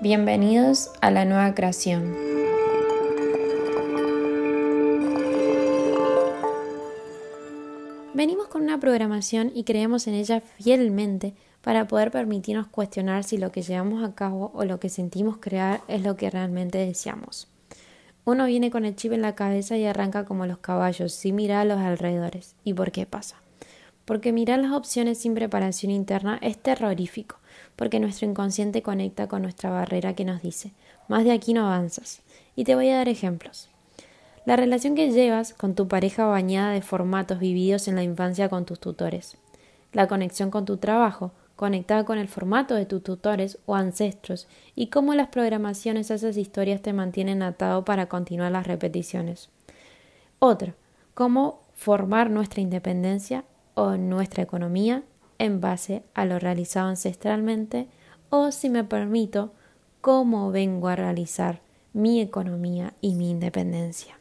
[0.00, 2.14] Bienvenidos a la nueva creación.
[8.14, 13.50] Venimos con una programación y creemos en ella fielmente para poder permitirnos cuestionar si lo
[13.50, 17.48] que llevamos a cabo o lo que sentimos crear es lo que realmente deseamos.
[18.24, 21.62] Uno viene con el chip en la cabeza y arranca como los caballos, sin mirar
[21.62, 22.54] a los alrededores.
[22.62, 23.42] ¿Y por qué pasa?
[24.08, 27.36] Porque mirar las opciones sin preparación interna es terrorífico
[27.78, 30.72] porque nuestro inconsciente conecta con nuestra barrera que nos dice,
[31.06, 32.22] más de aquí no avanzas.
[32.56, 33.68] Y te voy a dar ejemplos.
[34.44, 38.64] La relación que llevas con tu pareja bañada de formatos vividos en la infancia con
[38.64, 39.36] tus tutores.
[39.92, 44.88] La conexión con tu trabajo, conectada con el formato de tus tutores o ancestros, y
[44.88, 49.50] cómo las programaciones a esas historias te mantienen atado para continuar las repeticiones.
[50.40, 50.74] Otro,
[51.14, 53.44] cómo formar nuestra independencia
[53.78, 55.04] o nuestra economía
[55.38, 57.86] en base a lo realizado ancestralmente
[58.28, 59.52] o, si me permito,
[60.00, 61.60] cómo vengo a realizar
[61.92, 64.18] mi economía y mi independencia.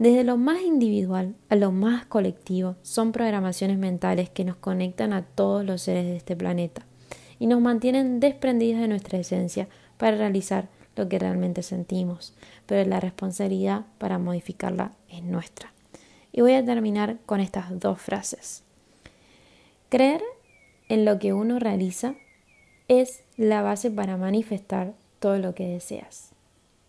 [0.00, 5.22] Desde lo más individual a lo más colectivo son programaciones mentales que nos conectan a
[5.22, 6.84] todos los seres de este planeta
[7.38, 12.34] y nos mantienen desprendidos de nuestra esencia para realizar lo que realmente sentimos,
[12.66, 15.72] pero la responsabilidad para modificarla es nuestra.
[16.32, 18.62] Y voy a terminar con estas dos frases.
[19.88, 20.22] Creer
[20.88, 22.14] en lo que uno realiza
[22.88, 26.32] es la base para manifestar todo lo que deseas.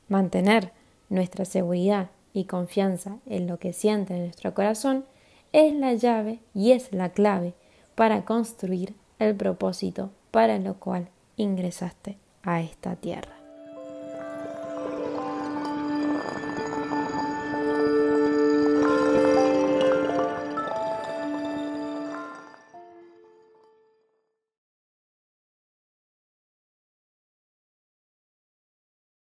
[0.08, 0.72] Mantener
[1.10, 5.06] nuestra seguridad y confianza en lo que siente en nuestro corazón
[5.52, 7.54] es la llave y es la clave
[7.96, 13.39] para construir el propósito para lo cual ingresaste a esta tierra.